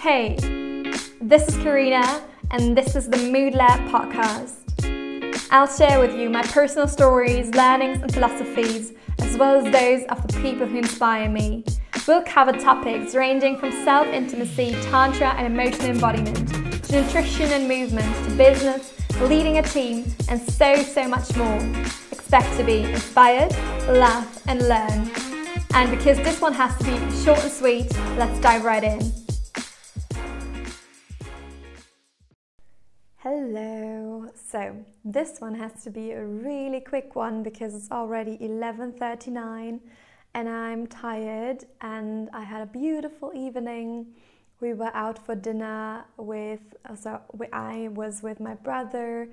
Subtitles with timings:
[0.00, 0.36] Hey,
[1.20, 4.54] this is Karina, and this is the Mood Lab podcast.
[5.50, 10.26] I'll share with you my personal stories, learnings, and philosophies, as well as those of
[10.26, 11.66] the people who inspire me.
[12.08, 16.48] We'll cover topics ranging from self intimacy, tantra, and emotional embodiment,
[16.84, 21.58] to nutrition and movement, to business, leading a team, and so, so much more.
[22.10, 23.52] Expect to be inspired,
[23.86, 25.10] laugh, and learn.
[25.74, 29.19] And because this one has to be short and sweet, let's dive right in.
[33.42, 34.30] Hello.
[34.34, 39.80] So, this one has to be a really quick one because it's already 11:39
[40.34, 44.08] and I'm tired and I had a beautiful evening.
[44.60, 49.30] We were out for dinner with uh, so I was with my brother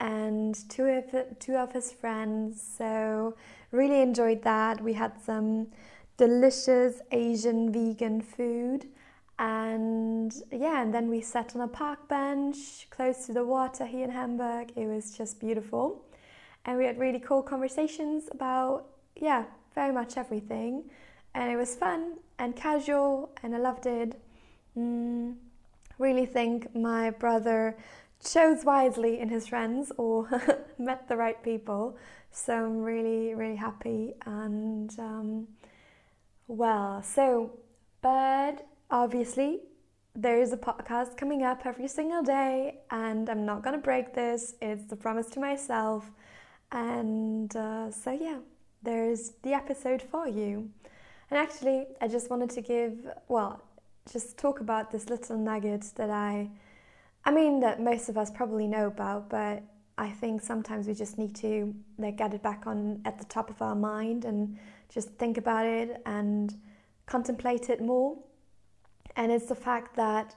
[0.00, 2.60] and two of two of his friends.
[2.60, 3.36] So,
[3.70, 4.82] really enjoyed that.
[4.82, 5.68] We had some
[6.16, 8.86] delicious Asian vegan food
[9.38, 14.04] and yeah, and then we sat on a park bench close to the water here
[14.04, 14.72] in Hamburg.
[14.76, 16.04] It was just beautiful.
[16.64, 18.86] And we had really cool conversations about,
[19.16, 20.84] yeah, very much everything.
[21.34, 24.20] And it was fun and casual, and I loved it.
[24.76, 25.34] Mm,
[25.98, 27.76] really think my brother
[28.24, 30.28] chose wisely in his friends or
[30.78, 31.96] met the right people.
[32.30, 34.14] So I'm really, really happy.
[34.26, 35.48] And um,
[36.46, 37.52] well, so,
[38.00, 39.58] but obviously,
[40.14, 44.54] there is a podcast coming up every single day, and I'm not gonna break this.
[44.62, 46.12] It's the promise to myself.
[46.70, 48.38] And uh, so, yeah,
[48.84, 50.70] there's the episode for you.
[51.30, 53.60] And actually, I just wanted to give, well,
[54.12, 56.48] just talk about this little nugget that I,
[57.24, 59.64] I mean, that most of us probably know about, but
[59.98, 63.50] I think sometimes we just need to like get it back on at the top
[63.50, 64.56] of our mind and
[64.88, 66.54] just think about it and
[67.06, 68.16] contemplate it more
[69.16, 70.34] and it's the fact that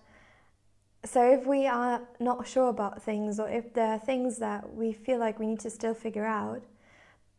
[1.05, 4.91] so if we are not sure about things or if there are things that we
[4.91, 6.63] feel like we need to still figure out,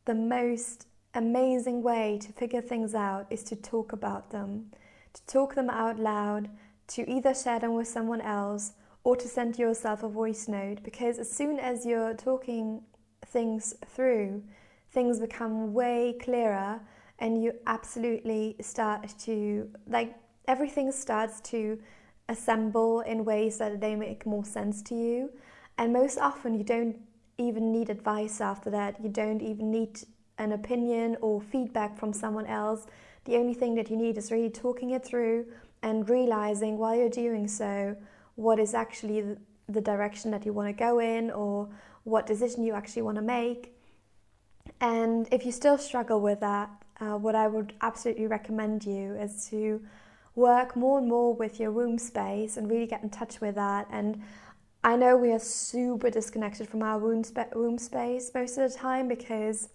[0.07, 4.71] the most amazing way to figure things out is to talk about them,
[5.13, 6.49] to talk them out loud,
[6.89, 8.73] to either share them with someone else
[9.05, 10.83] or to send yourself a voice note.
[10.83, 12.83] Because as soon as you're talking
[13.27, 14.43] things through,
[14.91, 16.81] things become way clearer
[17.19, 20.15] and you absolutely start to like
[20.49, 21.79] everything starts to
[22.29, 25.31] assemble in ways that they make more sense to you.
[25.77, 26.97] And most often, you don't
[27.37, 28.97] even need advice after that.
[29.01, 30.01] You don't even need
[30.39, 32.87] an opinion or feedback from someone else.
[33.25, 35.47] The only thing that you need is really talking it through
[35.83, 37.97] and realizing while you're doing so
[38.35, 39.37] what is actually
[39.69, 41.69] the direction that you want to go in or
[42.05, 43.75] what decision you actually want to make.
[44.81, 46.71] And if you still struggle with that,
[47.01, 49.81] uh, what I would absolutely recommend you is to
[50.35, 53.89] work more and more with your womb space and really get in touch with that.
[53.91, 54.23] And
[54.85, 57.25] I know we are super disconnected from our womb,
[57.55, 59.69] womb space most of the time because,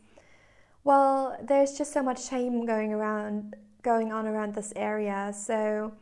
[0.83, 5.33] well, there's just so much shame going around, going on around this area.
[5.35, 5.93] So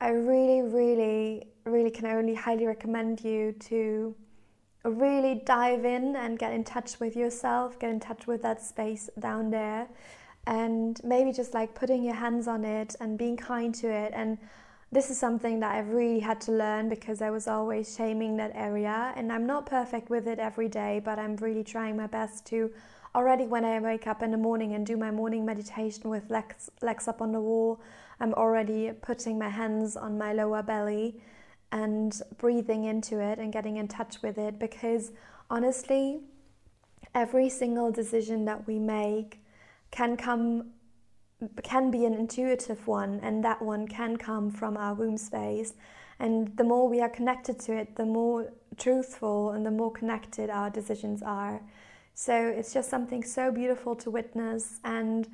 [0.00, 4.14] I really, really, really can only highly recommend you to
[4.84, 9.08] really dive in and get in touch with yourself, get in touch with that space
[9.18, 9.88] down there
[10.46, 14.12] and maybe just like putting your hands on it and being kind to it.
[14.14, 14.38] And
[14.92, 18.52] this is something that I've really had to learn because I was always shaming that
[18.54, 19.12] area.
[19.16, 22.70] And I'm not perfect with it every day but I'm really trying my best to
[23.14, 26.70] already when I wake up in the morning and do my morning meditation with legs,
[26.82, 27.80] legs up on the wall
[28.20, 31.20] I'm already putting my hands on my lower belly
[31.72, 34.58] and breathing into it and getting in touch with it.
[34.58, 35.12] Because
[35.50, 36.20] honestly
[37.14, 39.43] every single decision that we make
[39.94, 40.70] can come
[41.62, 45.74] can be an intuitive one and that one can come from our womb space.
[46.18, 50.50] And the more we are connected to it the more truthful and the more connected
[50.50, 51.60] our decisions are.
[52.14, 54.80] So it's just something so beautiful to witness.
[54.84, 55.28] And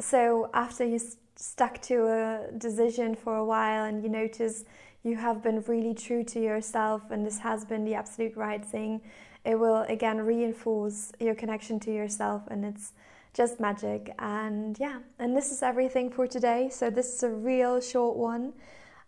[0.00, 4.64] so after you st- stuck to a decision for a while and you notice
[5.02, 9.00] you have been really true to yourself and this has been the absolute right thing
[9.44, 12.92] it will again reinforce your connection to yourself and it's
[13.34, 14.14] just magic.
[14.18, 16.70] And yeah, and this is everything for today.
[16.70, 18.54] So this is a real short one.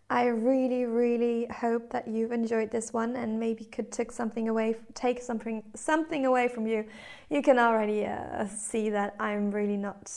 [0.09, 4.77] I really, really hope that you've enjoyed this one and maybe could take something away,
[4.95, 6.85] take something, something away from you.
[7.29, 10.13] You can already uh, see that I'm really not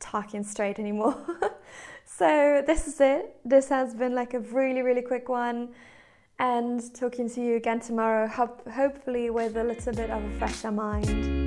[0.00, 1.18] talking straight anymore.
[2.06, 3.36] so this is it.
[3.44, 5.74] This has been like a really, really quick one,
[6.38, 8.26] and talking to you again tomorrow.
[8.26, 11.43] hopefully with a little bit of a fresher mind.